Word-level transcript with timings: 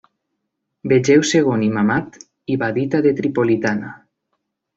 Vegeu 0.93 1.21
segon 1.31 1.65
imamat 1.67 2.17
ibadita 2.55 3.03
de 3.09 3.13
Tripolitana. 3.21 3.95